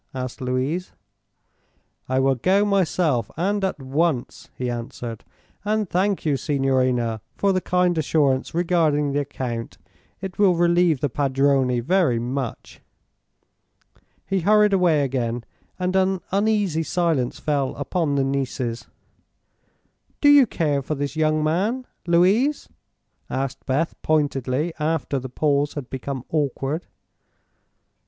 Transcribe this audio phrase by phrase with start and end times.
[0.15, 0.93] asked Louise.
[2.09, 5.23] "I will go myself, and at once," he answered.
[5.63, 9.77] "And thank you, signorina, for the kind assurance regarding the account.
[10.19, 12.81] It will relieve the padrone very much."
[14.25, 15.43] He hurried away again,
[15.77, 18.87] and an uneasy silence fell upon the nieces.
[20.19, 21.85] "Do you care for this young man.
[22.07, 22.67] Louise?"
[23.29, 26.87] asked Beth, pointedly, after the pause had become awkward.